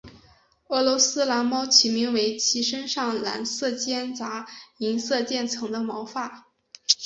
[0.69, 4.47] 俄罗斯蓝猫起名为其身上蓝色间杂
[4.79, 6.47] 银色渐层的毛发。